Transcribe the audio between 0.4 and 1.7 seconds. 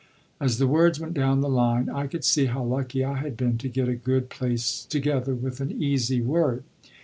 the words went down the